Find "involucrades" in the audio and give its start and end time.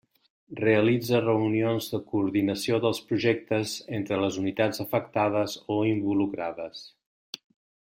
5.95-6.87